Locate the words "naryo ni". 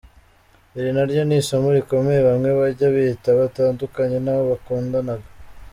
0.95-1.35